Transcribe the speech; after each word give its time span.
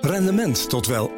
Rendement 0.00 0.68
tot 0.68 0.86
wel 0.86 1.10
8%. 1.10 1.12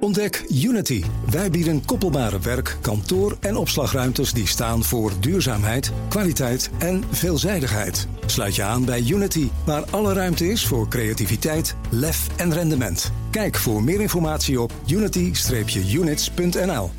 Ontdek 0.00 0.44
Unity. 0.48 1.04
Wij 1.30 1.50
bieden 1.50 1.84
koppelbare 1.84 2.38
werk, 2.38 2.76
kantoor 2.80 3.36
en 3.40 3.56
opslagruimtes 3.56 4.32
die 4.32 4.46
staan 4.46 4.84
voor 4.84 5.12
duurzaamheid, 5.20 5.92
kwaliteit 6.08 6.70
en 6.78 7.04
veelzijdigheid. 7.10 8.08
Sluit 8.26 8.54
je 8.54 8.62
aan 8.62 8.84
bij 8.84 9.04
Unity, 9.08 9.48
waar 9.66 9.84
alle 9.90 10.12
ruimte 10.12 10.48
is 10.48 10.66
voor 10.66 10.88
creativiteit, 10.88 11.76
lef 11.90 12.26
en 12.36 12.52
rendement. 12.52 13.12
Kijk 13.30 13.56
voor 13.56 13.82
meer 13.82 14.00
informatie 14.00 14.60
op 14.60 14.72
unity-units.nl. 14.86 16.90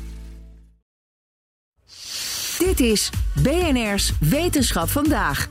Dit 2.58 2.80
is 2.80 3.10
BNR's 3.42 4.12
Wetenschap 4.20 4.88
vandaag. 4.88 5.48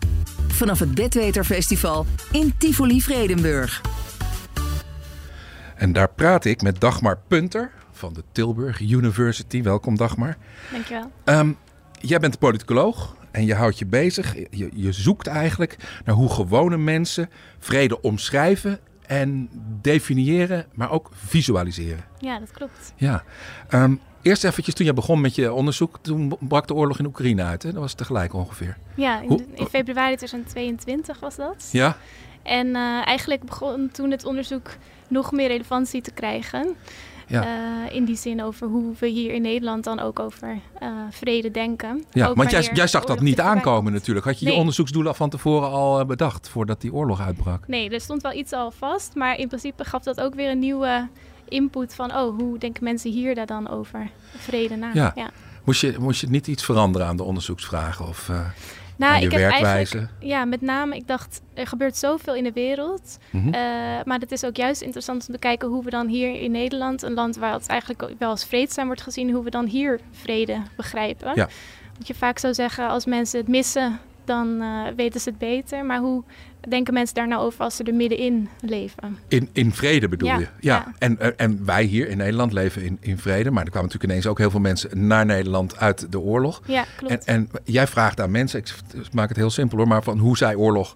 Vanaf 0.47 0.79
het 0.79 0.95
Bedweterfestival 0.95 2.05
in 2.31 2.53
Tivoli 2.57 3.01
Vredenburg. 3.01 3.94
En 5.85 5.93
daar 5.93 6.09
praat 6.09 6.45
ik 6.45 6.61
met 6.61 6.79
Dagmar 6.79 7.19
Punter 7.27 7.71
van 7.91 8.13
de 8.13 8.23
Tilburg 8.31 8.79
University. 8.79 9.61
Welkom 9.61 9.97
Dagmar. 9.97 10.37
Dankjewel. 10.71 11.11
Um, 11.25 11.57
jij 11.91 12.19
bent 12.19 12.39
politicoloog 12.39 13.15
en 13.31 13.45
je 13.45 13.53
houdt 13.53 13.79
je 13.79 13.85
bezig. 13.85 14.35
Je, 14.49 14.69
je 14.73 14.91
zoekt 14.91 15.27
eigenlijk 15.27 15.77
naar 16.05 16.15
hoe 16.15 16.29
gewone 16.29 16.77
mensen 16.77 17.29
vrede 17.59 18.01
omschrijven 18.01 18.79
en 19.05 19.49
definiëren, 19.81 20.65
maar 20.73 20.91
ook 20.91 21.09
visualiseren. 21.13 22.03
Ja, 22.19 22.39
dat 22.39 22.51
klopt. 22.51 22.93
Ja. 22.95 23.23
Um, 23.73 23.99
eerst 24.21 24.43
eventjes, 24.43 24.75
toen 24.75 24.85
je 24.85 24.93
begon 24.93 25.21
met 25.21 25.35
je 25.35 25.53
onderzoek, 25.53 25.99
toen 26.01 26.37
brak 26.39 26.67
de 26.67 26.73
oorlog 26.73 26.99
in 26.99 27.05
Oekraïne 27.05 27.43
uit. 27.43 27.63
Hè? 27.63 27.71
Dat 27.71 27.81
was 27.81 27.93
tegelijk 27.93 28.33
ongeveer. 28.33 28.77
Ja, 28.95 29.21
in, 29.21 29.47
in 29.53 29.65
februari 29.65 30.15
2022 30.15 31.19
was 31.19 31.35
dat. 31.35 31.69
Ja. 31.71 31.97
En 32.43 32.67
uh, 32.67 33.07
eigenlijk 33.07 33.43
begon 33.43 33.89
toen 33.91 34.11
het 34.11 34.25
onderzoek 34.25 34.69
nog 35.07 35.31
meer 35.31 35.47
relevantie 35.47 36.01
te 36.01 36.11
krijgen. 36.11 36.75
Ja. 37.27 37.45
Uh, 37.45 37.95
in 37.95 38.05
die 38.05 38.15
zin 38.15 38.43
over 38.43 38.67
hoe 38.67 38.93
we 38.99 39.07
hier 39.07 39.33
in 39.33 39.41
Nederland 39.41 39.83
dan 39.83 39.99
ook 39.99 40.19
over 40.19 40.59
uh, 40.81 40.89
vrede 41.09 41.51
denken. 41.51 42.03
Ja, 42.11 42.33
want 42.33 42.51
jij, 42.51 42.69
jij 42.73 42.87
zag 42.87 43.05
dat 43.05 43.19
niet 43.19 43.39
aankomen 43.39 43.93
natuurlijk. 43.93 44.25
Had 44.25 44.39
je 44.39 44.45
nee. 44.45 44.53
je 44.53 44.59
onderzoeksdoelen 44.59 45.15
van 45.15 45.29
tevoren 45.29 45.69
al 45.69 46.05
bedacht 46.05 46.49
voordat 46.49 46.81
die 46.81 46.93
oorlog 46.93 47.21
uitbrak? 47.21 47.67
Nee, 47.67 47.89
er 47.89 48.01
stond 48.01 48.21
wel 48.21 48.33
iets 48.33 48.51
al 48.51 48.71
vast. 48.71 49.15
Maar 49.15 49.37
in 49.37 49.47
principe 49.47 49.85
gaf 49.85 50.03
dat 50.03 50.21
ook 50.21 50.35
weer 50.35 50.49
een 50.49 50.59
nieuwe 50.59 51.07
input 51.49 51.95
van... 51.95 52.15
oh, 52.15 52.37
hoe 52.39 52.57
denken 52.57 52.83
mensen 52.83 53.11
hier 53.11 53.35
daar 53.35 53.45
dan 53.45 53.69
over 53.69 54.09
vrede 54.37 54.75
na? 54.75 54.91
Ja. 54.93 55.11
ja. 55.15 55.29
Moest, 55.63 55.81
je, 55.81 55.95
moest 55.99 56.21
je 56.21 56.27
niet 56.29 56.47
iets 56.47 56.63
veranderen 56.63 57.07
aan 57.07 57.17
de 57.17 57.23
onderzoeksvragen? 57.23 58.07
Of, 58.07 58.27
uh, 58.29 58.39
nou, 58.97 59.19
je 59.19 59.25
ik 59.25 59.31
werkwijze? 59.31 59.97
Heb 59.97 60.09
ja, 60.19 60.45
met 60.45 60.61
name, 60.61 60.95
ik 60.95 61.07
dacht, 61.07 61.41
er 61.53 61.67
gebeurt 61.67 61.97
zoveel 61.97 62.35
in 62.35 62.43
de 62.43 62.51
wereld. 62.51 63.17
Mm 63.29 63.41
-hmm. 63.41 63.53
uh, 63.53 63.59
maar 64.03 64.19
het 64.19 64.31
is 64.31 64.43
ook 64.45 64.55
juist 64.55 64.81
interessant 64.81 65.27
om 65.27 65.33
te 65.33 65.39
kijken 65.39 65.67
hoe 65.67 65.83
we 65.83 65.89
dan 65.89 66.07
hier 66.07 66.41
in 66.41 66.51
Nederland, 66.51 67.01
een 67.01 67.13
land 67.13 67.35
waar 67.35 67.53
het 67.53 67.67
eigenlijk 67.67 68.13
wel 68.19 68.29
als 68.29 68.45
vreedzaam 68.45 68.85
wordt 68.85 69.01
gezien, 69.01 69.31
hoe 69.31 69.43
we 69.43 69.49
dan 69.49 69.65
hier 69.65 69.99
vrede 70.11 70.61
begrijpen. 70.75 71.31
Ja. 71.35 71.49
Want 71.93 72.07
je 72.07 72.13
vaak 72.13 72.39
zou 72.39 72.53
zeggen, 72.53 72.87
als 72.87 73.05
mensen 73.05 73.39
het 73.39 73.47
missen, 73.47 73.99
dan 74.27 74.61
uh, 74.61 74.81
weten 74.95 75.19
ze 75.19 75.29
het 75.29 75.37
beter. 75.37 75.85
Maar 75.85 75.99
hoe 75.99 76.23
denken 76.69 76.93
mensen 76.93 77.15
daar 77.15 77.27
nou 77.27 77.45
over 77.45 77.59
als 77.59 77.75
ze 77.75 77.83
er 77.83 77.93
middenin 77.93 78.49
leven? 78.61 79.17
In, 79.27 79.49
in 79.53 79.71
vrede 79.71 80.07
bedoel 80.07 80.27
ja, 80.27 80.37
je? 80.37 80.47
Ja. 80.59 80.75
ja. 80.85 80.93
En, 80.97 81.37
en 81.37 81.65
wij 81.65 81.83
hier 81.83 82.07
in 82.07 82.17
Nederland 82.17 82.53
leven 82.53 82.83
in, 82.83 82.97
in 83.01 83.17
vrede. 83.17 83.51
Maar 83.51 83.63
er 83.63 83.69
kwamen 83.69 83.87
natuurlijk 83.87 84.11
ineens 84.11 84.27
ook 84.27 84.37
heel 84.37 84.51
veel 84.51 84.59
mensen 84.59 85.07
naar 85.07 85.25
Nederland 85.25 85.77
uit 85.77 86.11
de 86.11 86.19
oorlog. 86.19 86.61
Ja, 86.65 86.85
klopt. 86.97 87.25
En, 87.25 87.35
en 87.35 87.49
jij 87.63 87.87
vraagt 87.87 88.21
aan 88.21 88.31
mensen, 88.31 88.59
ik 88.59 88.73
maak 89.11 89.27
het 89.27 89.37
heel 89.37 89.49
simpel 89.49 89.77
hoor, 89.77 89.87
maar 89.87 90.03
van 90.03 90.17
hoe 90.17 90.37
zij 90.37 90.55
oorlog 90.55 90.95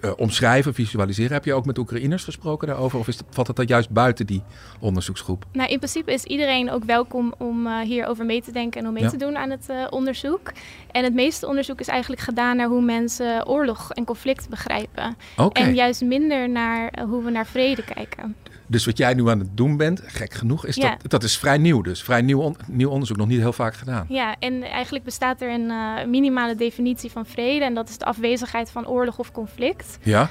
uh, 0.00 0.10
omschrijven, 0.16 0.74
visualiseren. 0.74 1.32
Heb 1.32 1.44
je 1.44 1.54
ook 1.54 1.66
met 1.66 1.78
Oekraïners 1.78 2.24
gesproken 2.24 2.68
daarover? 2.68 2.98
Of 2.98 3.08
is 3.08 3.16
het, 3.16 3.26
valt 3.30 3.46
het 3.46 3.56
dan 3.56 3.66
juist 3.66 3.90
buiten 3.90 4.26
die 4.26 4.42
onderzoeksgroep? 4.80 5.44
Nou, 5.52 5.70
in 5.70 5.78
principe 5.78 6.12
is 6.12 6.24
iedereen 6.24 6.70
ook 6.70 6.84
welkom 6.84 7.34
om 7.38 7.66
uh, 7.66 7.78
hierover 7.78 8.24
mee 8.24 8.42
te 8.42 8.52
denken 8.52 8.80
en 8.80 8.86
om 8.86 8.92
mee 8.92 9.02
Ja. 9.02 9.08
te 9.08 9.16
doen 9.16 9.36
aan 9.36 9.50
het 9.50 9.66
uh, 9.70 9.86
onderzoek. 9.90 10.52
En 10.90 11.04
het 11.04 11.14
meeste 11.14 11.46
onderzoek 11.46 11.80
is 11.80 11.88
eigenlijk 11.88 12.22
gedaan 12.22 12.56
naar 12.56 12.68
hoe 12.68 12.82
mensen 12.82 13.46
oorlog 13.46 13.92
en 13.92 14.04
conflict 14.04 14.48
begrijpen. 14.48 15.16
En 15.52 15.74
juist 15.74 16.02
minder 16.02 16.48
naar 16.50 16.92
hoe 17.08 17.24
we 17.24 17.30
naar 17.30 17.46
vrede 17.46 17.84
kijken. 17.84 18.36
Dus 18.70 18.84
wat 18.86 18.98
jij 18.98 19.14
nu 19.14 19.28
aan 19.28 19.38
het 19.38 19.56
doen 19.56 19.76
bent, 19.76 20.02
gek 20.06 20.34
genoeg, 20.34 20.66
is 20.66 20.76
Ja. 20.76 20.96
dat, 21.00 21.10
dat 21.10 21.22
is 21.22 21.38
vrij 21.38 21.58
nieuw 21.58 21.80
dus. 21.82 22.02
Vrij 22.02 22.22
nieuw, 22.22 22.40
on- 22.40 22.56
nieuw 22.66 22.90
onderzoek, 22.90 23.16
nog 23.16 23.26
niet 23.28 23.38
heel 23.38 23.52
vaak 23.52 23.74
gedaan. 23.74 24.06
Ja, 24.08 24.36
en 24.38 24.62
eigenlijk 24.62 25.04
bestaat 25.04 25.40
er 25.40 25.50
een 25.52 25.70
uh, 25.70 26.04
minimale 26.06 26.54
definitie 26.54 27.10
van 27.10 27.26
vrede. 27.26 27.64
En 27.64 27.74
dat 27.74 27.88
is 27.88 27.98
de 27.98 28.04
afwezigheid 28.04 28.70
van 28.70 28.86
oorlog 28.86 29.18
of 29.18 29.32
conflict. 29.32 29.98
Ja? 30.02 30.20
Uh, 30.22 30.28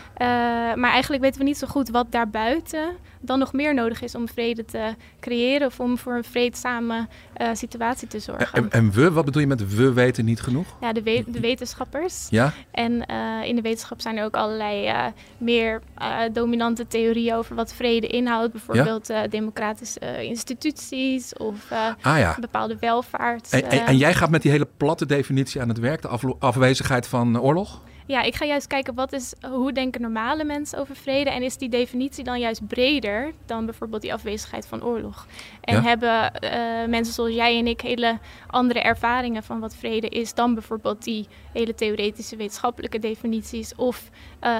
maar 0.75 0.91
eigenlijk 0.91 1.22
weten 1.23 1.39
we 1.39 1.45
niet 1.45 1.57
zo 1.57 1.67
goed 1.67 1.89
wat 1.89 2.11
daarbuiten 2.11 2.89
dan 3.22 3.39
nog 3.39 3.53
meer 3.53 3.73
nodig 3.73 4.01
is 4.01 4.16
om 4.16 4.27
vrede 4.27 4.66
te 4.66 4.95
creëren 5.19 5.67
of 5.67 5.79
om 5.79 5.97
voor 5.97 6.16
een 6.16 6.23
vreedzame 6.23 7.07
uh, 7.41 7.50
situatie 7.53 8.07
te 8.07 8.19
zorgen. 8.19 8.63
En, 8.63 8.72
en 8.72 8.91
we, 8.91 9.11
wat 9.11 9.25
bedoel 9.25 9.41
je 9.41 9.47
met 9.47 9.75
we 9.75 9.94
weten 9.94 10.25
niet 10.25 10.41
genoeg? 10.41 10.67
Ja, 10.81 10.94
de, 10.94 11.03
we 11.03 11.23
de 11.27 11.39
wetenschappers. 11.39 12.27
Ja? 12.29 12.53
En 12.72 13.03
uh, 13.11 13.47
in 13.47 13.55
de 13.55 13.61
wetenschap 13.61 14.01
zijn 14.01 14.17
er 14.17 14.25
ook 14.25 14.35
allerlei 14.35 14.88
uh, 14.88 15.05
meer 15.38 15.81
dominante 16.31 16.88
theorieën 16.88 17.35
over 17.35 17.55
wat 17.55 17.73
vrede 17.73 18.07
inhoudt. 18.07 18.51
Bijvoorbeeld 18.51 19.07
ja? 19.07 19.27
democratische 19.27 20.23
instituties 20.23 21.33
of 21.33 21.72
ah, 22.01 22.17
ja. 22.17 22.38
bepaalde 22.39 22.77
welvaart. 22.79 23.47
En, 23.50 23.69
en, 23.69 23.85
en, 23.85 23.97
jij 23.97 24.13
gaat 24.13 24.29
met 24.29 24.41
die 24.41 24.51
hele 24.51 24.67
platte 24.77 25.06
definitie 25.06 25.61
aan 25.61 25.69
het 25.69 25.79
werk, 25.79 26.01
de 26.01 26.07
af, 26.07 26.23
afwezigheid 26.39 27.07
van 27.07 27.39
oorlog? 27.39 27.81
Ja, 28.09 28.22
ik 28.22 28.36
ga 28.36 28.46
juist 28.46 28.68
kijken 28.68 28.94
wat 28.94 29.14
is, 29.14 29.34
hoe 29.52 29.72
denken 29.72 30.02
normale 30.02 30.44
mensen 30.44 30.80
over 30.80 30.96
vrede 30.96 31.30
en 31.30 31.44
is 31.44 31.58
die 31.58 31.70
definitie 31.70 32.24
dan 32.24 32.40
juist 32.40 32.68
breder 32.68 33.31
dan 33.46 33.66
bijvoorbeeld 33.66 34.02
die 34.02 34.14
afwezigheid 34.14 34.68
van 34.68 34.84
oorlog. 34.84 35.28
En 35.62 35.75
ja? 35.75 35.81
hebben 35.81 36.31
uh, 36.44 36.52
mensen 36.90 37.14
zoals 37.14 37.34
jij 37.34 37.58
en 37.58 37.68
ik 37.68 37.81
hele 37.81 38.18
andere 38.48 38.80
ervaringen 38.81 39.44
van 39.44 39.59
wat 39.59 39.75
vrede 39.75 40.08
is 40.08 40.34
dan 40.34 40.53
bijvoorbeeld 40.53 41.03
die 41.03 41.28
hele 41.52 41.75
theoretische 41.75 42.36
wetenschappelijke 42.36 43.00
definities 43.00 43.75
of 43.75 44.09
uh, 44.44 44.52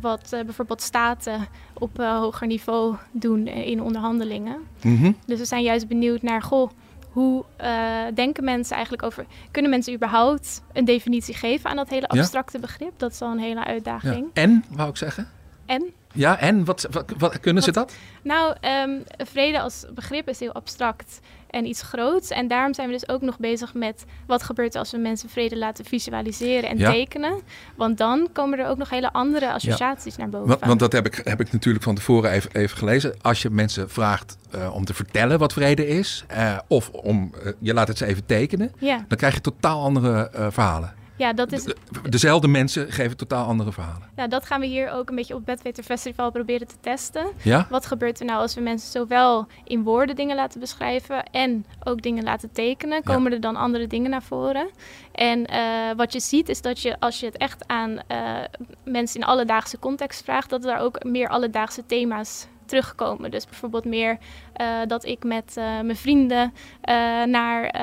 wat 0.00 0.30
uh, 0.34 0.40
bijvoorbeeld 0.40 0.82
staten 0.82 1.48
op 1.72 1.96
hoger 1.96 2.46
niveau 2.46 2.96
doen 3.12 3.46
in 3.46 3.82
onderhandelingen. 3.82 4.56
Mm 4.82 4.96
-hmm. 4.96 5.16
Dus 5.26 5.38
we 5.38 5.44
zijn 5.44 5.62
juist 5.62 5.88
benieuwd 5.88 6.22
naar, 6.22 6.42
goh, 6.42 6.70
hoe 7.14 7.44
uh, 7.60 8.04
denken 8.14 8.44
mensen 8.44 8.74
eigenlijk 8.74 9.02
over... 9.02 9.26
Kunnen 9.50 9.70
mensen 9.70 9.94
überhaupt 9.94 10.62
een 10.72 10.84
definitie 10.84 11.34
geven 11.34 11.70
aan 11.70 11.76
dat 11.76 11.88
hele 11.88 12.08
abstracte 12.08 12.56
ja. 12.56 12.62
begrip? 12.62 12.92
Dat 12.96 13.12
is 13.12 13.20
al 13.20 13.30
een 13.30 13.38
hele 13.38 13.64
uitdaging. 13.64 14.30
Ja. 14.32 14.42
En, 14.42 14.64
wou 14.68 14.88
ik 14.88 14.96
zeggen? 14.96 15.28
En? 15.66 15.92
Ja, 16.14 16.38
en? 16.40 16.64
Wat, 16.64 16.86
wat, 16.90 17.12
wat 17.18 17.40
kunnen 17.40 17.64
wat, 17.64 17.74
ze 17.74 17.80
dat? 17.80 17.94
Nou, 18.22 18.54
um, 18.86 19.02
vrede 19.16 19.60
als 19.60 19.84
begrip 19.94 20.28
is 20.28 20.40
heel 20.40 20.52
abstract 20.52 21.20
en 21.50 21.66
iets 21.66 21.82
groots. 21.82 22.28
En 22.30 22.48
daarom 22.48 22.74
zijn 22.74 22.86
we 22.86 22.92
dus 22.92 23.08
ook 23.08 23.20
nog 23.20 23.38
bezig 23.38 23.74
met... 23.74 24.04
wat 24.26 24.42
gebeurt 24.42 24.74
er 24.74 24.80
als 24.80 24.90
we 24.90 24.98
mensen 24.98 25.28
vrede 25.28 25.58
laten 25.58 25.84
visualiseren 25.84 26.70
en 26.70 26.78
ja. 26.78 26.90
tekenen. 26.90 27.40
Want 27.76 27.98
dan 27.98 28.28
komen 28.32 28.58
er 28.58 28.66
ook 28.66 28.76
nog 28.76 28.90
hele 28.90 29.12
andere 29.12 29.52
associaties 29.52 30.16
naar 30.16 30.28
boven. 30.28 30.48
Want, 30.48 30.64
want, 30.64 30.80
dat 30.80 30.92
heb 30.92 31.06
ik, 31.06 31.20
heb 31.24 31.40
ik 31.40 31.52
natuurlijk 31.52 31.84
van 31.84 31.94
tevoren 31.94 32.30
even, 32.30 32.50
even 32.52 32.76
gelezen. 32.76 33.14
Als 33.22 33.42
je 33.42 33.50
mensen 33.50 33.90
vraagt 33.90 34.36
uh, 34.54 34.74
om 34.74 34.84
te 34.84 34.94
vertellen 34.94 35.38
wat 35.38 35.52
vrede 35.52 35.86
is... 35.86 36.24
Uh, 36.36 36.58
of 36.68 36.90
om, 36.90 37.32
uh, 37.44 37.52
je 37.58 37.74
laat 37.74 37.88
het 37.88 37.98
ze 37.98 38.06
even 38.06 38.26
tekenen... 38.26 38.72
Ja. 38.78 39.04
dan 39.08 39.18
krijg 39.18 39.34
je 39.34 39.40
totaal 39.40 39.82
andere 39.82 40.30
verhalen. 40.50 41.02
Ja, 41.16 41.32
dat 41.32 41.52
is... 41.52 41.64
De, 41.64 41.76
dezelfde 42.08 42.48
mensen 42.48 42.92
geven 42.92 43.16
totaal 43.16 43.46
andere 43.46 43.72
verhalen. 43.72 44.08
Ja, 44.16 44.26
dat 44.26 44.46
gaan 44.46 44.60
we 44.60 44.66
hier 44.66 44.90
ook 44.90 45.08
een 45.08 45.14
beetje 45.14 45.34
op 45.34 45.46
het 45.46 45.54
Bedweter 45.56 45.84
Festival 45.84 46.30
proberen 46.30 46.66
te 46.66 46.74
testen. 46.80 47.26
Ja? 47.42 47.66
Wat 47.70 47.86
gebeurt 47.86 48.20
er 48.20 48.26
nou 48.26 48.40
als 48.40 48.54
we 48.54 48.60
mensen 48.60 48.90
zowel 48.90 49.46
in 49.64 49.82
woorden 49.82 50.16
dingen 50.16 50.36
laten 50.36 50.60
beschrijven 50.60 51.24
en 51.24 51.66
ook 51.82 52.02
dingen 52.02 52.24
laten 52.24 52.52
tekenen? 52.52 53.02
Komen 53.02 53.30
ja. 53.30 53.36
er 53.36 53.42
dan 53.42 53.56
andere 53.56 53.86
dingen 53.86 54.10
naar 54.10 54.22
voren? 54.22 54.68
En 55.12 55.52
uh, 55.52 55.96
wat 55.96 56.12
je 56.12 56.20
ziet 56.20 56.48
is 56.48 56.62
dat 56.62 56.80
je 56.80 57.00
als 57.00 57.20
je 57.20 57.26
het 57.26 57.36
echt 57.36 57.68
aan 57.68 57.90
uh, 57.90 58.38
mensen 58.84 59.20
in 59.20 59.26
alledaagse 59.26 59.78
context 59.78 60.24
vraagt, 60.24 60.50
dat 60.50 60.64
er 60.64 60.78
ook 60.78 61.04
meer 61.04 61.28
alledaagse 61.28 61.86
thema's 61.86 62.46
terugkomen. 62.66 63.30
Dus 63.30 63.44
bijvoorbeeld 63.44 63.84
meer 63.84 64.18
uh, 64.60 64.66
dat 64.86 65.04
ik 65.04 65.24
met 65.24 65.54
uh, 65.58 65.64
mijn 65.64 65.96
vrienden 65.96 66.52
uh, 66.84 66.94
naar 67.24 67.82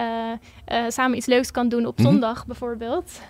samen 0.87 1.17
iets 1.17 1.25
leuks 1.25 1.51
kan 1.51 1.69
doen 1.69 1.85
op 1.85 1.97
Mhm. 1.97 2.07
zondag 2.07 2.45
bijvoorbeeld. 2.45 3.21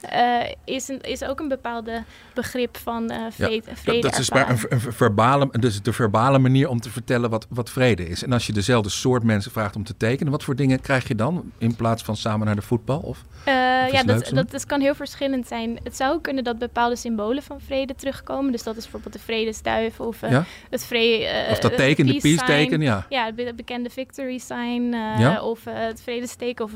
is, 0.66 0.88
een, 0.88 1.02
is 1.02 1.24
ook 1.24 1.40
een 1.40 1.48
bepaalde 1.48 2.04
begrip 2.34 2.78
van 2.78 3.12
vrede. 3.30 3.64
Ja, 3.66 3.76
vrede 3.76 4.02
dat 4.02 4.20
is 4.20 4.32
maar 4.32 4.50
een, 4.50 4.60
een, 4.70 4.80
verbale, 4.80 5.50
dus 5.60 5.82
de 5.82 5.94
verbale 5.94 6.40
manier 6.40 6.70
om 6.70 6.80
te 6.80 6.90
vertellen 6.90 7.30
wat, 7.30 7.48
wat 7.50 7.70
vrede 7.70 8.08
is. 8.08 8.24
En 8.24 8.34
als 8.34 8.48
je 8.48 8.54
dezelfde 8.54 8.90
soort 8.90 9.24
mensen 9.24 9.52
vraagt 9.52 9.76
om 9.76 9.84
te 9.84 9.98
tekenen, 9.98 10.32
wat 10.32 10.44
voor 10.44 10.56
dingen 10.56 10.82
krijg 10.82 11.08
je 11.08 11.16
dan 11.16 11.52
in 11.58 11.76
plaats 11.76 12.04
van 12.04 12.16
samen 12.16 12.46
naar 12.46 12.56
de 12.56 12.62
voetbal? 12.62 13.00
Of, 13.00 13.24
Uh, 13.48 13.92
ja, 13.92 14.04
dat, 14.04 14.30
dat, 14.34 14.52
dat, 14.52 14.66
kan 14.66 14.82
heel 14.82 14.96
verschillend 14.96 15.48
zijn. 15.48 15.80
Het 15.84 15.96
zou 15.96 16.22
kunnen 16.22 16.44
dat 16.44 16.58
bepaalde 16.58 16.96
symbolen 16.96 17.44
van 17.44 17.62
vrede 17.62 17.96
terugkomen. 17.96 18.52
Dus 18.52 18.64
dat 18.64 18.76
is 18.76 18.82
bijvoorbeeld 18.82 19.14
de 19.14 19.20
vredesduif 19.20 20.00
of 20.00 20.22
ja? 20.22 20.46
het 20.70 20.86
vrede, 20.86 21.26
de, 21.26 21.32
Of 21.50 21.60
dat 21.60 21.78
teken, 21.78 22.06
de 22.06 22.18
peace 22.22 22.46
teken, 22.46 22.82
ja. 22.82 23.06
Ja, 23.10 23.32
het 23.36 23.56
bekende 23.56 23.90
victory 23.90 24.38
sign. 24.38 24.94
Uh, 24.94 25.40
Of 25.44 25.66
uh, 25.66 25.74
het 25.76 26.02
vredesteken 26.02 26.66
of 26.66 26.72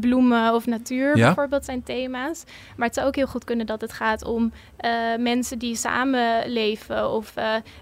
bloemen 0.00 0.54
of 0.54 0.66
natuur 0.66 1.16
ja. 1.16 1.24
bijvoorbeeld 1.24 1.64
zijn 1.64 1.82
thema's. 1.82 2.44
Maar 2.76 2.86
het 2.86 2.94
zou 2.94 3.06
ook 3.06 3.16
heel 3.16 3.26
goed 3.26 3.44
kunnen 3.44 3.66
dat 3.66 3.80
het 3.80 3.92
gaat 3.92 4.24
om 4.24 4.52
mensen 5.18 5.58
die 5.58 5.76
samenleven 5.76 7.10
of 7.10 7.34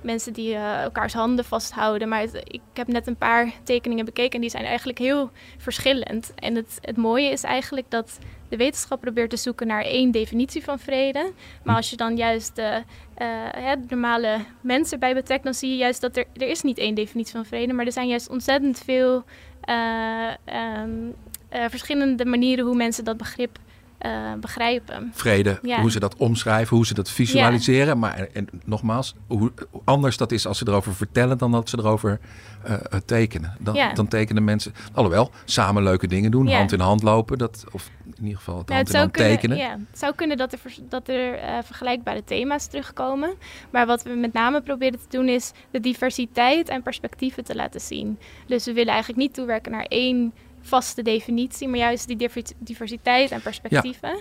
mensen 0.03 0.33
die 0.33 0.55
elkaars 0.57 1.13
handen 1.13 1.45
vasthouden. 1.45 2.09
Maar 2.09 2.21
het, 2.21 2.41
ik 2.45 2.61
heb 2.75 2.87
net 2.87 3.07
een 3.07 3.17
paar 3.17 3.53
tekeningen 3.65 4.05
bekeken 4.05 4.33
en 4.33 4.41
die 4.41 4.51
zijn 4.51 4.65
eigenlijk 4.65 4.99
heel 4.99 5.31
verschillend. 5.59 6.33
En 6.35 6.55
het, 6.55 6.79
het 6.81 6.97
mooie 6.97 7.31
is 7.31 7.43
eigenlijk 7.43 7.91
dat 7.91 8.19
de 8.51 8.57
wetenschap 8.57 9.01
probeert 9.01 9.31
te 9.31 9.37
zoeken 9.37 9.67
naar 9.67 9.83
één 9.83 10.11
definitie 10.11 10.65
van 10.65 10.79
vrede. 10.79 11.33
Maar 11.65 11.77
als 11.77 11.91
je 11.91 11.97
dan 11.97 12.17
juist 12.17 12.57
de, 12.57 12.83
uh, 13.19 13.73
normale 13.89 14.39
mensen 14.61 14.99
bij 14.99 15.15
betrekt, 15.15 15.45
dan 15.45 15.55
zie 15.55 15.71
je 15.71 15.77
juist 15.77 16.01
dat 16.01 16.17
er, 16.17 16.25
er 16.37 16.49
is 16.49 16.63
niet 16.63 16.79
één 16.79 16.95
definitie 16.95 17.33
van 17.33 17.47
vrede, 17.47 17.73
maar 17.73 17.87
er 17.87 17.93
zijn 17.93 18.09
juist 18.09 18.29
ontzettend 18.29 18.79
veel 18.79 19.15
um, 19.15 21.15
uh, 21.53 21.65
verschillende 21.69 22.25
manieren 22.25 22.65
hoe 22.65 22.77
mensen 22.77 23.05
dat 23.05 23.17
begrip 23.17 23.59
uh, 24.07 24.33
begrijpen. 24.41 25.11
Vrede, 25.15 25.59
ja. 25.63 25.81
hoe 25.81 25.91
ze 25.91 26.01
dat 26.01 26.17
omschrijven, 26.17 26.77
hoe 26.77 26.87
ze 26.87 26.95
dat 26.95 27.11
visualiseren. 27.11 27.87
Ja. 27.87 27.95
Maar 27.95 28.29
en, 28.33 28.49
nogmaals, 28.65 29.15
hoe 29.27 29.53
anders 29.85 30.17
dat 30.17 30.33
is 30.33 30.47
als 30.47 30.59
ze 30.59 30.69
erover 30.69 30.95
vertellen 30.95 31.39
dan 31.39 31.53
dat 31.53 31.69
ze 31.69 31.79
erover 31.79 32.21
uh, 32.69 32.75
tekenen. 33.05 33.57
Dan, 33.59 33.75
ja. 33.75 33.93
dan, 33.93 34.09
tekenen 34.09 34.45
mensen, 34.45 34.75
alhoewel, 34.93 35.31
samen 35.45 35.83
leuke 35.83 36.07
dingen 36.07 36.31
doen, 36.31 36.49
hand 36.49 36.73
in 36.73 36.81
hand 36.81 37.03
lopen. 37.03 37.39
Dat, 37.39 37.65
of 37.71 37.91
in 38.05 38.23
ieder 38.23 38.39
geval 38.39 38.59
het 38.59 38.69
nou, 38.69 38.77
hand 38.77 38.89
het 38.89 38.97
in 38.97 39.03
hand 39.03 39.13
kunnen, 39.13 39.33
tekenen. 39.33 39.57
Ja, 39.57 39.71
het 39.91 39.99
zou 39.99 40.15
kunnen 40.15 40.37
dat 40.37 40.53
er, 40.53 40.61
dat 40.89 41.09
er 41.09 41.35
uh, 41.35 41.59
vergelijkbare 41.65 42.25
thema's 42.25 42.67
terugkomen. 42.67 43.35
Maar 43.71 43.87
wat 43.87 44.03
we 44.03 44.11
met 44.11 44.33
name 44.33 44.61
proberen 44.61 44.99
te 44.99 45.17
doen 45.17 45.29
is 45.29 45.53
de 45.71 45.81
diversiteit 45.81 46.69
en 46.69 46.83
perspectieven 46.83 47.45
te 47.45 47.55
laten 47.55 47.81
zien. 47.81 48.19
Dus 48.47 48.65
we 48.65 48.73
willen 48.73 48.93
eigenlijk 48.93 49.23
niet 49.23 49.35
toewerken 49.35 49.73
naar 49.73 49.87
één 49.89 50.33
vaste 50.61 51.03
definitie, 51.03 51.69
maar 51.69 51.79
juist 51.79 52.07
die 52.07 52.31
diversiteit 52.59 53.31
en 53.31 53.43
perspectieven. 53.43 54.17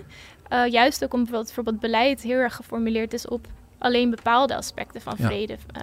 Ja. 0.48 0.64
Uh, 0.64 0.72
juist 0.72 1.04
ook 1.04 1.12
omdat 1.12 1.44
bijvoorbeeld 1.44 1.80
beleid 1.80 2.22
heel 2.22 2.36
erg 2.36 2.54
geformuleerd 2.54 3.12
is 3.12 3.28
op 3.28 3.46
alleen 3.80 4.10
bepaalde 4.10 4.56
aspecten 4.56 5.00
van 5.00 5.16
vrede. 5.16 5.52
Uh, 5.52 5.82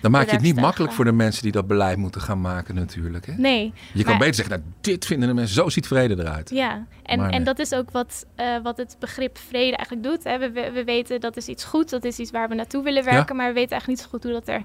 Dan 0.00 0.10
maak 0.10 0.26
je 0.26 0.32
het 0.32 0.40
niet 0.40 0.60
makkelijk 0.60 0.92
voor 0.92 1.04
de 1.04 1.12
mensen 1.12 1.42
die 1.42 1.52
dat 1.52 1.66
beleid 1.66 1.96
moeten 1.96 2.20
gaan 2.20 2.40
maken 2.40 2.74
natuurlijk. 2.74 3.26
Hè? 3.26 3.32
Nee. 3.36 3.72
Je 3.92 4.04
kan 4.04 4.18
beter 4.18 4.34
zeggen, 4.34 4.58
nou, 4.58 4.70
dit 4.80 5.06
vinden 5.06 5.28
de 5.28 5.34
mensen, 5.34 5.54
zo 5.54 5.68
ziet 5.68 5.86
vrede 5.86 6.16
eruit. 6.18 6.50
Ja, 6.50 6.86
en, 7.02 7.18
nee. 7.18 7.30
en 7.30 7.44
dat 7.44 7.58
is 7.58 7.72
ook 7.72 7.90
wat, 7.90 8.26
uh, 8.36 8.56
wat 8.62 8.76
het 8.76 8.96
begrip 8.98 9.38
vrede 9.38 9.76
eigenlijk 9.76 10.02
doet. 10.02 10.24
Hè. 10.24 10.38
We, 10.38 10.70
we 10.72 10.84
weten 10.84 11.20
dat 11.20 11.36
is 11.36 11.48
iets 11.48 11.64
goed, 11.64 11.90
dat 11.90 12.04
is 12.04 12.18
iets 12.18 12.30
waar 12.30 12.48
we 12.48 12.54
naartoe 12.54 12.82
willen 12.82 13.04
werken, 13.04 13.36
ja. 13.36 13.42
maar 13.42 13.48
we 13.48 13.54
weten 13.54 13.70
eigenlijk 13.70 14.00
niet 14.00 14.00
zo 14.00 14.08
goed 14.08 14.22
hoe 14.22 14.32
dat 14.32 14.48
er 14.48 14.62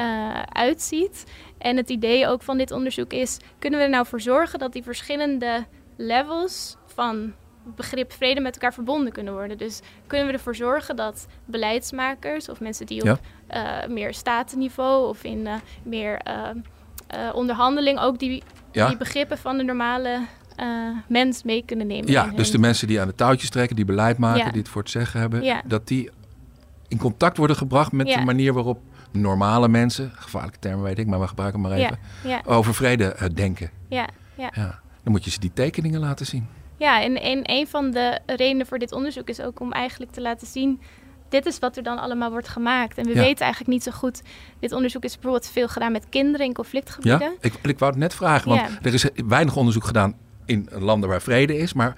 uh, 0.00 0.42
uitziet. 0.42 1.24
En 1.58 1.76
het 1.76 1.90
idee 1.90 2.26
ook 2.28 2.42
van 2.42 2.58
dit 2.58 2.70
onderzoek 2.70 3.12
is, 3.12 3.36
kunnen 3.58 3.78
we 3.78 3.84
er 3.84 3.90
nou 3.90 4.06
voor 4.06 4.20
zorgen 4.20 4.58
dat 4.58 4.72
die 4.72 4.82
verschillende 4.82 5.66
levels 5.96 6.76
van 6.86 7.32
begrip 7.76 8.12
vrede 8.12 8.40
met 8.40 8.54
elkaar 8.54 8.74
verbonden 8.74 9.12
kunnen 9.12 9.32
worden. 9.32 9.58
Dus 9.58 9.80
kunnen 10.06 10.26
we 10.26 10.32
ervoor 10.32 10.54
zorgen 10.54 10.96
dat 10.96 11.26
beleidsmakers 11.44 12.48
of 12.48 12.60
mensen 12.60 12.86
die 12.86 13.10
op 13.10 13.20
ja. 13.48 13.82
uh, 13.84 13.94
meer 13.94 14.14
statenniveau 14.14 15.08
of 15.08 15.24
in 15.24 15.38
uh, 15.38 15.54
meer 15.82 16.20
uh, 16.26 17.34
onderhandeling 17.34 17.98
ook 17.98 18.18
die, 18.18 18.42
ja. 18.72 18.88
die 18.88 18.96
begrippen 18.96 19.38
van 19.38 19.56
de 19.56 19.62
normale 19.62 20.20
mens 21.06 21.42
mee 21.42 21.64
kunnen 21.64 21.86
nemen. 21.86 22.10
Ja, 22.10 22.26
dus 22.26 22.50
de 22.50 22.58
mensen 22.58 22.86
die 22.86 23.00
aan 23.00 23.06
de 23.06 23.14
touwtjes 23.14 23.50
trekken, 23.50 23.76
die 23.76 23.84
beleid 23.84 24.18
maken, 24.18 24.44
ja. 24.44 24.50
die 24.50 24.60
het 24.60 24.70
voor 24.70 24.82
het 24.82 24.90
zeggen 24.90 25.20
hebben, 25.20 25.62
dat 25.66 25.88
die 25.88 26.10
in 26.88 26.98
contact 26.98 27.36
worden 27.36 27.56
gebracht 27.56 27.92
met 27.92 28.06
de 28.06 28.20
manier 28.24 28.52
waarop 28.52 28.80
normale 29.10 29.68
mensen, 29.68 30.12
gevaarlijke 30.14 30.58
termen 30.58 30.82
weet 30.82 30.98
ik, 30.98 31.06
maar 31.06 31.20
we 31.20 31.26
gebruiken 31.26 31.60
maar 31.60 31.72
even, 31.72 31.98
over 32.44 32.74
vrede 32.74 33.30
denken. 33.34 33.70
Ja, 33.88 34.08
ja. 34.36 34.80
Dan 35.02 35.12
moet 35.12 35.24
je 35.24 35.30
ze 35.30 35.40
die 35.40 35.52
tekeningen 35.54 36.00
laten 36.00 36.26
zien. 36.26 36.46
Ja, 36.76 37.02
en, 37.02 37.20
en 37.22 37.40
een 37.42 37.66
van 37.66 37.90
de 37.90 38.18
redenen 38.26 38.66
voor 38.66 38.78
dit 38.78 38.92
onderzoek 38.92 39.28
is 39.28 39.40
ook 39.40 39.60
om 39.60 39.72
eigenlijk 39.72 40.12
te 40.12 40.20
laten 40.20 40.46
zien 40.46 40.80
dit 41.34 41.46
is 41.46 41.58
wat 41.58 41.76
er 41.76 41.82
dan 41.82 41.98
allemaal 41.98 42.30
wordt 42.30 42.48
gemaakt. 42.48 42.98
En 42.98 43.04
we 43.04 43.14
ja. 43.14 43.20
weten 43.20 43.44
eigenlijk 43.44 43.72
niet 43.72 43.82
zo 43.82 43.90
goed. 43.90 44.22
Dit 44.58 44.72
onderzoek 44.72 45.04
is 45.04 45.12
bijvoorbeeld 45.14 45.50
veel 45.50 45.68
gedaan 45.68 45.92
met 45.92 46.08
kinderen 46.08 46.46
in 46.46 46.52
conflictgebieden. 46.52 47.20
Ja, 47.20 47.32
ik, 47.40 47.54
ik 47.62 47.78
wou 47.78 47.90
het 47.90 48.00
net 48.00 48.14
vragen, 48.14 48.48
want 48.48 48.60
ja. 48.60 48.78
er 48.82 48.94
is 48.94 49.08
weinig 49.26 49.56
onderzoek 49.56 49.84
gedaan 49.84 50.16
in 50.44 50.68
landen 50.78 51.08
waar 51.08 51.22
vrede 51.22 51.56
is. 51.56 51.72
Maar 51.72 51.96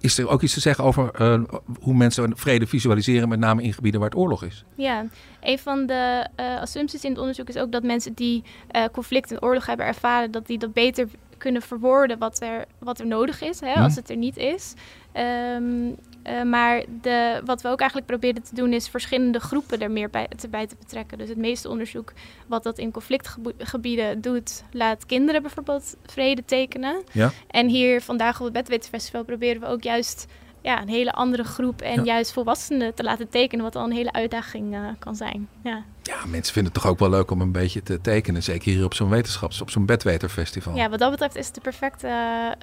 is 0.00 0.18
er 0.18 0.28
ook 0.28 0.42
iets 0.42 0.54
te 0.54 0.60
zeggen 0.60 0.84
over 0.84 1.10
uh, 1.20 1.42
hoe 1.80 1.94
mensen 1.94 2.36
vrede 2.36 2.66
visualiseren, 2.66 3.28
met 3.28 3.38
name 3.38 3.62
in 3.62 3.72
gebieden 3.72 4.00
waar 4.00 4.10
het 4.10 4.18
oorlog 4.18 4.44
is? 4.44 4.64
Ja, 4.74 5.06
een 5.40 5.58
van 5.58 5.86
de 5.86 6.26
uh, 6.40 6.60
assumpties 6.60 7.04
in 7.04 7.10
het 7.10 7.20
onderzoek 7.20 7.48
is 7.48 7.56
ook 7.56 7.72
dat 7.72 7.82
mensen 7.82 8.14
die 8.14 8.44
uh, 8.76 8.84
conflict 8.92 9.30
en 9.30 9.42
oorlog 9.42 9.66
hebben 9.66 9.86
ervaren, 9.86 10.30
dat 10.30 10.46
die 10.46 10.58
dat 10.58 10.72
beter 10.72 11.08
kunnen 11.38 11.62
verwoorden 11.62 12.18
wat 12.18 12.40
er, 12.42 12.64
wat 12.78 12.98
er 12.98 13.06
nodig 13.06 13.42
is, 13.42 13.60
hè, 13.60 13.72
hm. 13.72 13.82
als 13.82 13.96
het 13.96 14.10
er 14.10 14.16
niet 14.16 14.36
is. 14.36 14.74
Um, 15.14 15.96
uh, 16.28 16.42
maar 16.42 16.84
de, 17.00 17.40
wat 17.44 17.62
we 17.62 17.68
ook 17.68 17.80
eigenlijk 17.80 18.10
proberen 18.10 18.42
te 18.42 18.54
doen 18.54 18.72
is 18.72 18.88
verschillende 18.88 19.40
groepen 19.40 19.80
er 19.80 19.90
meer 19.90 20.10
bij 20.10 20.28
te, 20.36 20.48
bij 20.48 20.66
te 20.66 20.76
betrekken. 20.78 21.18
Dus 21.18 21.28
het 21.28 21.38
meeste 21.38 21.68
onderzoek 21.68 22.12
wat 22.46 22.62
dat 22.62 22.78
in 22.78 22.90
conflictgebieden 22.90 24.20
doet, 24.20 24.64
laat 24.72 25.06
kinderen 25.06 25.42
bijvoorbeeld 25.42 25.96
vrede 26.06 26.44
tekenen. 26.44 27.02
Ja. 27.12 27.30
En 27.48 27.68
hier 27.68 28.02
vandaag 28.02 28.38
op 28.38 28.44
het 28.44 28.52
Bedwetenfestival 28.52 29.24
proberen 29.24 29.60
we 29.60 29.66
ook 29.66 29.82
juist 29.82 30.26
ja, 30.62 30.82
een 30.82 30.88
hele 30.88 31.12
andere 31.12 31.44
groep 31.44 31.80
en 31.80 31.94
ja. 31.94 32.02
juist 32.02 32.32
volwassenen 32.32 32.94
te 32.94 33.02
laten 33.02 33.28
tekenen, 33.28 33.64
wat 33.64 33.76
al 33.76 33.84
een 33.84 33.92
hele 33.92 34.12
uitdaging 34.12 34.74
uh, 34.74 34.88
kan 34.98 35.16
zijn. 35.16 35.48
Ja. 35.62 35.84
ja, 36.02 36.16
mensen 36.26 36.52
vinden 36.52 36.72
het 36.72 36.82
toch 36.82 36.92
ook 36.92 36.98
wel 36.98 37.10
leuk 37.10 37.30
om 37.30 37.40
een 37.40 37.52
beetje 37.52 37.82
te 37.82 38.00
tekenen, 38.00 38.42
zeker 38.42 38.72
hier 38.72 38.84
op 38.84 38.94
zo'n 38.94 39.08
wetenschaps, 39.08 39.60
op 39.60 39.70
zo'n 39.70 39.86
bedweterfestival. 39.86 40.76
Ja, 40.76 40.88
wat 40.88 40.98
dat 40.98 41.10
betreft 41.10 41.36
is 41.36 41.46
het 41.46 41.54
de 41.54 41.60
perfecte 41.60 42.08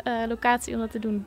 uh, 0.08 0.14
locatie 0.28 0.74
om 0.74 0.80
dat 0.80 0.92
te 0.92 1.00
doen. 1.00 1.26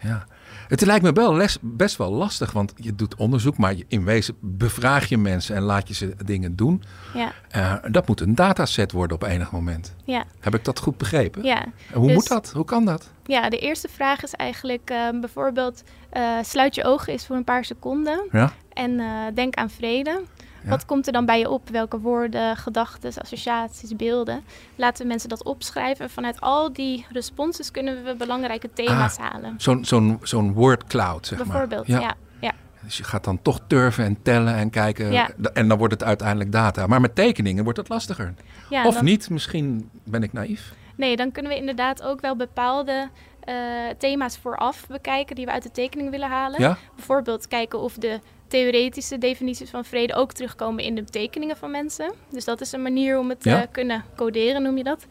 Ja, 0.00 0.26
het 0.68 0.80
lijkt 0.80 1.04
me 1.04 1.12
wel 1.12 1.34
les, 1.34 1.58
best 1.60 1.96
wel 1.96 2.12
lastig, 2.12 2.52
want 2.52 2.72
je 2.76 2.94
doet 2.94 3.14
onderzoek, 3.14 3.56
maar 3.56 3.74
in 3.88 4.04
wezen 4.04 4.36
bevraag 4.40 5.08
je 5.08 5.18
mensen 5.18 5.56
en 5.56 5.62
laat 5.62 5.88
je 5.88 5.94
ze 5.94 6.14
dingen 6.24 6.56
doen. 6.56 6.82
Ja. 7.14 7.32
Uh, 7.56 7.92
dat 7.92 8.06
moet 8.06 8.20
een 8.20 8.34
dataset 8.34 8.92
worden 8.92 9.16
op 9.16 9.22
enig 9.22 9.50
moment. 9.50 9.94
Ja. 10.04 10.24
Heb 10.40 10.54
ik 10.54 10.64
dat 10.64 10.78
goed 10.78 10.96
begrepen? 10.96 11.42
Ja. 11.42 11.64
Hoe 11.92 12.06
dus, 12.06 12.14
moet 12.14 12.28
dat? 12.28 12.52
Hoe 12.52 12.64
kan 12.64 12.84
dat? 12.84 13.10
Ja, 13.26 13.48
de 13.48 13.58
eerste 13.58 13.88
vraag 13.88 14.22
is 14.22 14.32
eigenlijk 14.32 14.90
uh, 14.90 15.08
bijvoorbeeld 15.20 15.82
uh, 16.12 16.38
sluit 16.42 16.74
je 16.74 16.84
ogen 16.84 17.12
eens 17.12 17.26
voor 17.26 17.36
een 17.36 17.44
paar 17.44 17.64
seconden 17.64 18.28
ja. 18.32 18.52
en 18.72 19.00
denk 19.34 19.54
aan 19.54 19.70
vrede. 19.70 20.22
Ja. 20.64 20.68
Wat 20.68 20.84
komt 20.84 21.06
er 21.06 21.12
dan 21.12 21.24
bij 21.26 21.38
je 21.38 21.50
op? 21.50 21.68
Welke 21.68 21.98
woorden, 21.98 22.56
gedachten, 22.56 23.12
associaties, 23.20 23.96
beelden? 23.96 24.44
Laten 24.76 25.02
we 25.02 25.08
mensen 25.08 25.28
dat 25.28 25.44
opschrijven. 25.44 26.10
Vanuit 26.10 26.40
al 26.40 26.72
die 26.72 27.06
responses 27.10 27.70
kunnen 27.70 28.04
we 28.04 28.14
belangrijke 28.14 28.70
thema's 28.72 29.18
ah, 29.18 29.30
halen. 29.30 29.54
Zo'n 29.58 29.84
zo'n 29.84 30.18
zo'n 30.22 30.52
word 30.52 30.84
cloud, 30.84 31.26
zeg 31.26 31.38
Bijvoorbeeld, 31.38 31.88
maar. 31.88 32.00
ja. 32.00 32.14
ja. 32.40 32.52
Dus 32.84 32.96
je 32.96 33.04
gaat 33.04 33.24
dan 33.24 33.42
toch 33.42 33.60
turven 33.66 34.04
en 34.04 34.22
tellen 34.22 34.54
en 34.54 34.70
kijken. 34.70 35.12
Ja. 35.12 35.30
En 35.52 35.68
dan 35.68 35.78
wordt 35.78 35.92
het 35.92 36.04
uiteindelijk 36.04 36.52
data. 36.52 36.86
Maar 36.86 37.00
met 37.00 37.14
tekeningen 37.14 37.64
wordt 37.64 37.78
het 37.78 37.88
lastiger. 37.88 38.34
Ja, 38.70 38.86
of 38.86 38.94
dan... 38.94 39.04
niet, 39.04 39.30
misschien 39.30 39.90
ben 40.04 40.22
ik 40.22 40.32
naïef. 40.32 40.72
Nee, 40.96 41.16
dan 41.16 41.32
kunnen 41.32 41.52
we 41.52 41.58
inderdaad 41.58 42.02
ook 42.02 42.20
wel 42.20 42.36
bepaalde 42.36 43.08
uh, 43.48 43.54
thema's 43.98 44.38
vooraf 44.38 44.86
bekijken 44.86 45.36
die 45.36 45.44
we 45.44 45.52
uit 45.52 45.62
de 45.62 45.70
tekening 45.70 46.10
willen 46.10 46.28
halen. 46.28 46.60
Ja? 46.60 46.78
Bijvoorbeeld 46.96 47.48
kijken 47.48 47.78
of 47.78 47.94
de 47.94 48.20
theoretische 48.46 49.18
definities 49.18 49.70
van 49.70 49.84
vrede 49.84 50.14
ook 50.14 50.32
terugkomen 50.32 50.84
in 50.84 50.94
de 50.94 51.04
tekeningen 51.04 51.56
van 51.56 51.70
mensen. 51.70 52.12
Dus 52.30 52.44
dat 52.44 52.60
is 52.60 52.72
een 52.72 52.82
manier 52.82 53.18
om 53.18 53.28
het 53.28 53.40
te 53.40 53.48
ja? 53.48 53.62
uh, 53.62 53.66
kunnen 53.70 54.04
coderen, 54.16 54.62
noem 54.62 54.76
je 54.76 54.84
dat. 54.84 55.06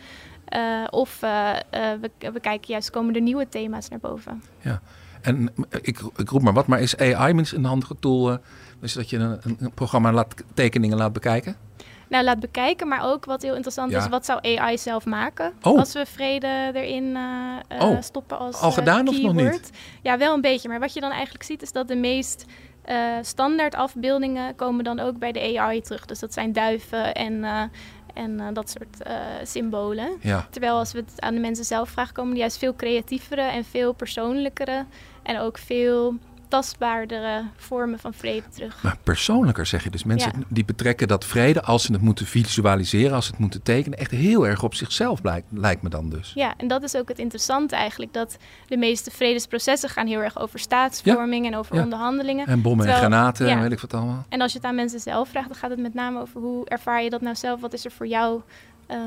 Uh, 0.56 0.88
of 0.90 1.20
we, 1.20 2.12
we, 2.20 2.40
kijken 2.42 2.72
juist, 2.72 2.90
komen 2.90 3.16
er 3.16 3.22
nieuwe 3.22 3.50
thema's 3.50 3.90
naar 3.90 4.00
boven. 4.00 4.44
Ja, 4.60 4.82
en 5.22 5.54
ik, 5.82 6.00
ik 6.16 6.30
roep 6.30 6.42
maar 6.42 6.54
wat, 6.54 6.68
maar 6.68 6.82
is 6.82 6.98
AI 6.98 7.34
minstens 7.34 7.62
een 7.62 7.70
handige 7.70 7.96
tool? 8.00 8.40
dus 8.82 8.94
dat 8.94 9.10
je 9.10 9.18
een, 9.18 9.40
een, 9.60 9.74
programma 9.74 10.12
laat, 10.12 10.44
tekeningen 10.54 10.98
laat 10.98 11.14
bekijken? 11.14 11.56
Nou, 12.12 12.24
laat 12.24 12.40
bekijken, 12.40 12.88
maar 12.88 13.12
ook 13.12 13.26
wat 13.26 13.42
heel 13.42 13.54
interessant 13.54 13.92
Ja. 13.92 13.98
is, 13.98 14.08
wat 14.08 14.26
zou 14.26 14.40
AI 14.58 14.78
zelf 14.78 15.06
maken 15.06 15.54
Oh. 15.62 15.78
als 15.78 15.94
we 15.94 16.06
vrede 16.06 16.72
erin 16.74 17.16
eh, 17.68 17.82
Oh. 17.90 18.02
stoppen 18.02 18.38
als 18.40 18.60
Al 18.62 18.70
eh, 18.70 18.76
gedaan 18.76 19.08
of 19.08 19.22
nog 19.22 19.34
niet? 19.34 19.70
Ja, 20.02 20.18
wel 20.18 20.34
een 20.34 20.42
beetje. 20.42 20.70
Maar 20.70 20.80
wat 20.80 20.94
je 20.94 21.00
dan 21.00 21.12
eigenlijk 21.12 21.44
ziet 21.44 21.62
is 21.62 21.72
dat 21.72 21.88
de 21.88 21.96
meest 21.96 22.46
standaard 23.22 23.76
afbeeldingen 23.76 24.56
komen 24.56 24.84
dan 24.84 25.00
ook 25.00 25.18
bij 25.20 25.32
de 25.32 25.58
AI 25.60 25.82
terug. 25.82 26.06
Dus 26.06 26.20
dat 26.20 26.34
zijn 26.34 26.54
duiven 26.54 27.14
en, 27.14 27.44
en 28.14 28.54
dat 28.54 28.70
soort 28.70 28.98
symbolen. 29.50 30.10
Ja, 30.22 30.48
Terwijl 30.50 30.78
als 30.78 30.92
we 30.92 31.00
het 31.00 31.22
aan 31.22 31.34
de 31.34 31.40
mensen 31.40 31.66
zelf 31.66 31.90
vragen, 31.90 32.14
komen 32.14 32.32
die 32.32 32.40
juist 32.40 32.58
veel 32.58 32.76
creatievere 32.76 33.42
en 33.42 33.64
veel 33.64 33.94
persoonlijkere 33.94 34.86
en 35.24 35.40
ook 35.40 35.58
veel 35.58 36.16
tastbaardere 36.52 37.44
vormen 37.56 38.00
van 38.00 38.14
vrede 38.14 38.50
terug. 38.50 38.84
Maar 38.84 38.98
persoonlijker 39.04 39.66
zeg 39.66 39.84
je 39.84 39.90
dus. 39.90 40.04
Mensen 40.04 40.46
die 40.48 40.66
betrekken 40.66 41.08
dat 41.08 41.26
vrede 41.26 41.62
als 41.62 41.84
ze 41.84 41.92
het 41.92 42.02
moeten 42.02 42.26
visualiseren, 42.26 43.16
als 43.16 43.26
ze 43.26 43.32
het 43.32 43.40
moeten 43.40 43.62
tekenen, 43.62 43.98
echt 43.98 44.12
heel 44.12 44.48
erg 44.48 44.64
op 44.64 44.76
zichzelf 44.76 45.20
lijkt 45.50 45.82
me 45.82 45.90
dan 45.90 46.10
dus. 46.10 46.32
Ja, 46.36 46.54
en 46.58 46.68
dat 46.68 46.84
is 46.84 46.96
ook 46.96 47.08
het 47.08 47.20
interessante 47.20 47.76
eigenlijk. 47.76 48.14
Dat 48.14 48.38
de 48.68 48.78
meeste 48.78 49.12
vredesprocessen 49.12 49.90
gaan 49.90 50.08
heel 50.08 50.20
erg 50.20 50.40
over 50.40 50.60
staatsvorming 50.60 51.46
en 51.46 51.56
over 51.56 51.82
onderhandelingen. 51.84 52.48
En 52.48 52.62
bommen 52.62 52.88
en 52.88 52.96
granaten 52.96 53.48
en 53.48 53.62
weet 53.62 53.72
ik 53.72 53.80
wat 53.80 53.94
allemaal. 53.94 54.26
En 54.30 54.42
als 54.42 54.52
je 54.52 54.58
het 54.58 54.68
aan 54.68 54.76
mensen 54.76 55.00
zelf 55.00 55.30
vraagt, 55.30 55.48
dan 55.48 55.58
gaat 55.58 55.70
het 55.70 55.80
met 55.80 55.94
name 55.94 56.20
over 56.22 56.42
hoe 56.42 56.66
ervaar 56.68 57.04
je 57.04 57.10
dat 57.10 57.22
nou 57.22 57.36
zelf? 57.36 57.62
Wat 57.62 57.74
is 57.74 57.86
er 57.86 57.92
voor 57.92 58.08
jou 58.08 58.42
uh, 58.92 58.98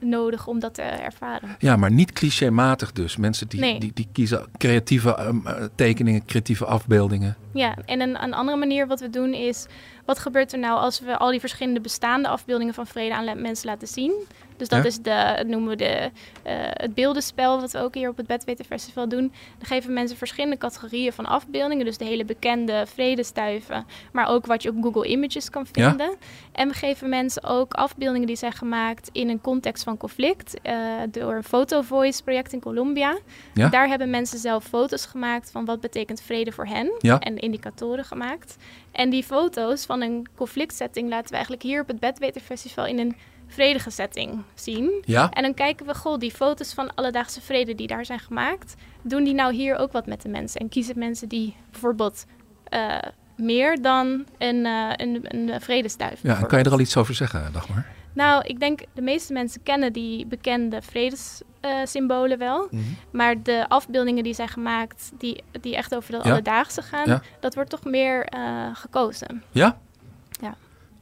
nodig 0.00 0.46
om 0.46 0.60
dat 0.60 0.74
te 0.74 0.82
ervaren. 0.82 1.56
Ja, 1.58 1.76
maar 1.76 1.90
niet 1.90 2.12
clichématig 2.12 2.92
dus. 2.92 3.16
Mensen 3.16 3.48
die, 3.48 3.78
die, 3.78 3.92
die 3.94 4.08
kiezen 4.12 4.46
creatieve 4.58 5.26
um, 5.26 5.42
tekeningen, 5.74 6.24
creatieve 6.24 6.64
afbeeldingen. 6.64 7.36
Ja, 7.52 7.76
en 7.86 8.00
een, 8.00 8.22
een 8.22 8.34
andere 8.34 8.58
manier 8.58 8.86
wat 8.86 9.00
we 9.00 9.10
doen 9.10 9.34
is... 9.34 9.66
wat 10.04 10.18
gebeurt 10.18 10.52
er 10.52 10.58
nou 10.58 10.78
als 10.78 11.00
we 11.00 11.16
al 11.16 11.30
die 11.30 11.40
verschillende 11.40 11.80
bestaande 11.80 12.28
afbeeldingen 12.28 12.74
van 12.74 12.86
vrede 12.86 13.14
aan 13.14 13.40
mensen 13.40 13.66
laten 13.66 13.88
zien? 13.88 14.12
Dus 14.56 14.68
dat 14.68 14.84
is 14.84 14.98
de, 14.98 15.44
noemen 15.46 15.68
we 15.68 15.76
de, 15.76 16.10
uh, 16.46 16.52
het 16.70 16.94
beeldenspel, 16.94 17.60
wat 17.60 17.72
we 17.72 17.78
ook 17.78 17.94
hier 17.94 18.08
op 18.08 18.16
het 18.16 18.26
Bedweten 18.26 18.64
Festival 18.64 19.08
doen. 19.08 19.32
Dan 19.58 19.66
geven 19.66 19.92
mensen 19.92 20.16
verschillende 20.16 20.56
categorieën 20.56 21.12
van 21.12 21.26
afbeeldingen. 21.26 21.84
Dus 21.84 21.98
de 21.98 22.04
hele 22.04 22.24
bekende 22.24 22.84
vredestuiven, 22.94 23.86
maar 24.12 24.28
ook 24.28 24.46
wat 24.46 24.62
je 24.62 24.68
op 24.68 24.82
Google 24.82 25.06
Images 25.06 25.50
kan 25.50 25.66
vinden. 25.66 26.14
En 26.52 26.68
we 26.68 26.74
geven 26.74 27.08
mensen 27.08 27.44
ook 27.44 27.74
afbeeldingen 27.74 28.26
die 28.26 28.36
zijn 28.36 28.52
gemaakt 28.52 29.08
in 29.12 29.28
een 29.28 29.40
context 29.40 29.84
van 29.84 29.96
conflict. 29.96 30.54
Uh, 30.62 30.74
door 31.10 31.34
een 31.34 31.44
Photo 31.44 31.82
Voice 31.82 32.22
project 32.22 32.52
in 32.52 32.60
Colombia. 32.60 33.18
Ja? 33.54 33.68
Daar 33.68 33.88
hebben 33.88 34.10
mensen 34.10 34.38
zelf 34.38 34.64
foto's 34.64 35.06
gemaakt 35.06 35.50
van 35.50 35.64
wat 35.64 35.80
betekent 35.80 36.22
vrede 36.22 36.52
voor 36.52 36.66
hen. 36.66 36.92
En 37.20 37.38
indicatoren 37.38 38.04
gemaakt. 38.04 38.56
En 38.92 39.10
die 39.10 39.24
foto's 39.24 39.86
van 39.86 39.93
een 40.02 40.26
conflictsetting 40.36 41.08
laten 41.08 41.28
we 41.28 41.34
eigenlijk 41.34 41.62
hier 41.62 41.80
op 41.80 41.88
het 41.88 42.00
Bedweten 42.00 42.40
Festival 42.40 42.86
in 42.86 42.98
een 42.98 43.16
vredige 43.46 43.90
setting 43.90 44.42
zien. 44.54 45.02
Ja. 45.04 45.30
En 45.30 45.42
dan 45.42 45.54
kijken 45.54 45.86
we, 45.86 45.94
goh, 45.94 46.18
die 46.18 46.30
foto's 46.30 46.72
van 46.72 46.94
alledaagse 46.94 47.40
vrede 47.40 47.74
die 47.74 47.86
daar 47.86 48.04
zijn 48.04 48.18
gemaakt, 48.18 48.74
doen 49.02 49.24
die 49.24 49.34
nou 49.34 49.54
hier 49.54 49.76
ook 49.76 49.92
wat 49.92 50.06
met 50.06 50.22
de 50.22 50.28
mensen? 50.28 50.60
En 50.60 50.68
kiezen 50.68 50.98
mensen 50.98 51.28
die 51.28 51.56
bijvoorbeeld 51.70 52.24
uh, 52.70 52.98
meer 53.36 53.82
dan 53.82 54.26
een, 54.38 54.64
uh, 54.64 54.90
een, 54.96 55.24
een 55.28 55.60
vredestuif? 55.60 56.22
Ja, 56.22 56.38
en 56.38 56.46
kan 56.46 56.58
je 56.58 56.64
er 56.64 56.72
al 56.72 56.80
iets 56.80 56.96
over 56.96 57.14
zeggen, 57.14 57.52
Dagmar? 57.52 57.86
Nou, 58.12 58.42
ik 58.46 58.60
denk 58.60 58.80
de 58.92 59.02
meeste 59.02 59.32
mensen 59.32 59.62
kennen 59.62 59.92
die 59.92 60.26
bekende 60.26 60.82
vredessymbolen 60.82 62.32
uh, 62.32 62.38
wel. 62.38 62.68
Mm 62.70 62.78
-hmm. 62.78 62.96
Maar 63.10 63.42
de 63.42 63.64
afbeeldingen 63.68 64.24
die 64.24 64.34
zijn 64.34 64.48
gemaakt, 64.48 65.12
die, 65.18 65.42
die 65.60 65.76
echt 65.76 65.94
over 65.94 66.10
de 66.10 66.16
ja. 66.16 66.30
alledaagse 66.30 66.82
gaan, 66.82 67.08
ja. 67.08 67.22
dat 67.40 67.54
wordt 67.54 67.70
toch 67.70 67.84
meer 67.84 68.28
gekozen. 68.72 69.42
Ja? 69.50 69.78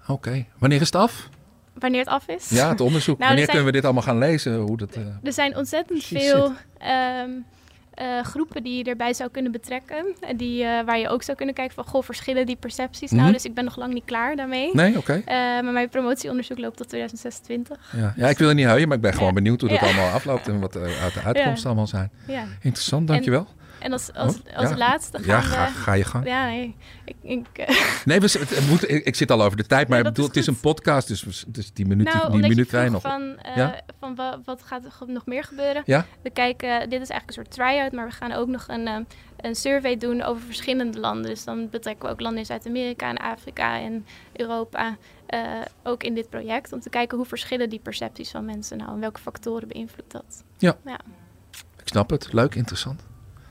Oké. 0.06 0.46
Wanneer 0.58 0.80
is 0.80 0.86
het 0.86 0.96
af? 0.96 1.28
wanneer 1.74 2.00
het 2.00 2.08
af 2.08 2.28
is. 2.28 2.48
Ja, 2.48 2.68
het 2.68 2.80
onderzoek. 2.80 3.18
Nou, 3.22 3.30
wanneer 3.30 3.48
kunnen 3.48 3.66
we 3.66 3.72
dit 3.72 3.84
allemaal 3.84 4.02
gaan 4.02 4.18
lezen? 4.18 4.56
Hoe 4.56 4.76
dat, 4.76 4.96
uh, 4.96 5.04
er 5.22 5.32
zijn 5.32 5.56
ontzettend 5.56 6.04
veel 6.04 6.44
um, 6.44 7.44
uh, 8.00 8.22
groepen 8.22 8.62
die 8.62 8.76
je 8.76 8.84
erbij 8.84 9.14
zou 9.14 9.30
kunnen 9.30 9.52
betrekken. 9.52 10.06
En 10.20 10.36
die, 10.36 10.62
uh, 10.62 10.80
waar 10.84 10.98
je 10.98 11.08
ook 11.08 11.22
zou 11.22 11.36
kunnen 11.36 11.54
kijken 11.54 11.74
van, 11.74 11.84
goh, 11.84 12.02
verschillen 12.02 12.46
die 12.46 12.56
percepties 12.56 13.10
mm 13.10 13.16
-hmm. 13.16 13.18
nou? 13.18 13.32
Dus 13.32 13.44
ik 13.44 13.54
ben 13.54 13.64
nog 13.64 13.76
lang 13.76 13.94
niet 13.94 14.04
klaar 14.04 14.36
daarmee. 14.36 14.70
Nee, 14.72 14.98
oké. 14.98 15.12
Okay. 15.12 15.62
maar 15.62 15.72
mijn 15.72 15.88
promotieonderzoek 15.88 16.58
loopt 16.58 16.76
tot 16.76 16.88
2026. 16.88 17.78
Ja, 17.96 18.12
ja 18.16 18.28
ik 18.28 18.38
wil 18.38 18.48
er 18.48 18.54
niet 18.54 18.66
huilen, 18.66 18.88
maar 18.88 18.96
ik 18.96 19.02
ben 19.02 19.14
gewoon 19.14 19.34
benieuwd 19.34 19.60
hoe 19.60 19.70
dat 19.70 19.82
allemaal 19.82 20.10
afloopt 20.10 20.48
en 20.48 20.60
wat 20.60 20.76
uit 20.76 21.14
de 21.14 21.22
uitkomsten 21.22 21.66
allemaal 21.66 21.86
zijn. 21.86 22.10
Ja. 22.26 22.44
Interessant, 22.60 23.08
dankjewel. 23.08 23.46
En, 23.48 23.61
en 23.82 23.92
als, 23.92 24.12
als, 24.12 24.36
oh, 24.36 24.56
als 24.56 24.76
laatste 24.76 25.18
gaan 25.18 25.26
Ja, 25.26 25.40
ga, 25.40 25.66
ga, 25.66 25.92
je 25.92 26.04
gang. 26.04 26.26
Ja, 26.26 26.46
nee. 26.46 26.76
Ik, 27.04 27.16
ik, 27.22 27.46
nee, 28.04 28.20
we, 28.20 28.26
het 28.38 28.68
moet, 28.68 28.90
ik, 28.90 29.04
ik, 29.04 29.14
zit 29.14 29.30
al 29.30 29.42
over 29.42 29.56
de 29.56 29.66
tijd, 29.66 29.88
maar 29.88 29.98
ja, 29.98 30.04
bedoel, 30.04 30.26
het 30.26 30.36
is 30.36 30.46
een 30.46 30.60
podcast, 30.60 31.08
dus, 31.08 31.44
dus 31.46 31.72
die 31.72 31.86
minuut, 31.86 32.12
nou, 32.12 32.30
die 32.30 32.40
minuut 32.40 32.66
krijg 32.66 32.90
nog. 32.90 33.02
Van, 33.02 33.22
uh, 33.22 33.56
ja? 33.56 33.80
van 34.00 34.14
wat, 34.14 34.38
wat, 34.44 34.62
gaat 34.62 34.84
er 34.84 34.92
nog 35.06 35.26
meer 35.26 35.44
gebeuren? 35.44 35.82
Ja? 35.86 36.06
We 36.22 36.30
kijken, 36.30 36.68
dit 36.68 37.00
is 37.00 37.08
eigenlijk 37.08 37.28
een 37.28 37.34
soort 37.34 37.50
try-out, 37.50 37.92
maar 37.92 38.06
we 38.06 38.12
gaan 38.12 38.32
ook 38.32 38.48
nog 38.48 38.64
een, 38.68 38.86
uh, 38.86 38.96
een 39.36 39.54
survey 39.54 39.96
doen 39.96 40.22
over 40.22 40.42
verschillende 40.42 41.00
landen. 41.00 41.30
Dus 41.30 41.44
dan 41.44 41.68
betrekken 41.70 42.06
we 42.06 42.12
ook 42.12 42.20
landen 42.20 42.40
in 42.40 42.46
Zuid-Amerika 42.46 43.08
en 43.08 43.16
Afrika 43.16 43.80
en 43.80 44.06
Europa. 44.32 44.96
Uh, 45.28 45.40
ook 45.82 46.02
in 46.02 46.14
dit 46.14 46.30
project, 46.30 46.72
om 46.72 46.80
te 46.80 46.90
kijken 46.90 47.16
hoe 47.16 47.26
verschillen 47.26 47.68
die 47.68 47.80
percepties 47.82 48.30
van 48.30 48.44
mensen 48.44 48.78
nou 48.78 48.90
en 48.90 49.00
welke 49.00 49.20
factoren 49.20 49.68
beïnvloedt 49.68 50.12
dat. 50.12 50.44
Ja. 50.58 50.76
ja. 50.84 50.98
Ik 51.80 51.88
snap 51.88 52.10
het. 52.10 52.32
Leuk, 52.32 52.54
interessant. 52.54 53.02